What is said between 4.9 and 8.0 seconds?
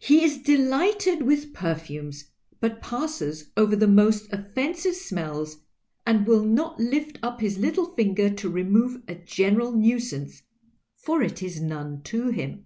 smells and will not lift up his little